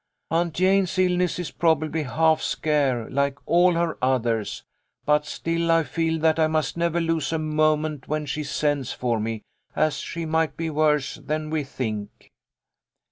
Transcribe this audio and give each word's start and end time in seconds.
Aunt 0.31 0.55
Jane's 0.55 0.97
illness 0.97 1.37
is 1.37 1.51
probably 1.51 2.01
half 2.01 2.41
scare, 2.41 3.07
like 3.11 3.37
all 3.45 3.75
her 3.75 3.99
others, 4.03 4.63
but 5.05 5.27
still 5.27 5.69
I 5.69 5.83
feel 5.83 6.17
that 6.21 6.39
I 6.39 6.47
must 6.47 6.75
never 6.75 6.99
lose 6.99 7.31
a 7.31 7.37
moment 7.37 8.07
when 8.07 8.25
she 8.25 8.43
sends 8.43 8.91
for 8.91 9.19
me, 9.19 9.43
as 9.75 9.97
she 9.99 10.25
might 10.25 10.57
be 10.57 10.71
worse 10.71 11.19
than 11.23 11.51
we 11.51 11.63
think." 11.63 12.31